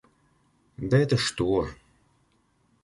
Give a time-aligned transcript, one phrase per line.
[0.79, 1.67] Да это что!